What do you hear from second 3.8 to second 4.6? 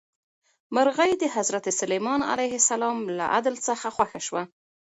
خوښه شوه.